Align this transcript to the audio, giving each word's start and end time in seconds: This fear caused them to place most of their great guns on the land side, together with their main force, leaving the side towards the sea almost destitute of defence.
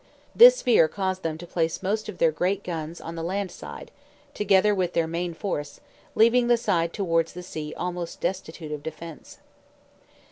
This 0.35 0.63
fear 0.63 0.87
caused 0.87 1.21
them 1.21 1.37
to 1.37 1.45
place 1.45 1.83
most 1.83 2.09
of 2.09 2.17
their 2.17 2.31
great 2.31 2.63
guns 2.63 2.99
on 2.99 3.13
the 3.13 3.21
land 3.21 3.51
side, 3.51 3.91
together 4.33 4.73
with 4.73 4.93
their 4.93 5.05
main 5.05 5.35
force, 5.35 5.79
leaving 6.15 6.47
the 6.47 6.57
side 6.57 6.91
towards 6.91 7.33
the 7.33 7.43
sea 7.43 7.75
almost 7.77 8.19
destitute 8.19 8.71
of 8.71 8.81
defence. 8.81 9.37